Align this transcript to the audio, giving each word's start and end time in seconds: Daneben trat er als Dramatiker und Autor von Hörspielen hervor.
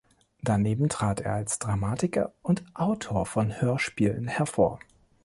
Daneben 0.41 0.89
trat 0.89 1.19
er 1.21 1.35
als 1.35 1.59
Dramatiker 1.59 2.33
und 2.41 2.63
Autor 2.73 3.27
von 3.27 3.51
Hörspielen 3.61 4.27
hervor. 4.27 4.79